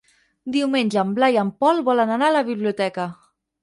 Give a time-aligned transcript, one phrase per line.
[0.55, 3.11] Diumenge en Blai i en Pol volen anar a la biblioteca.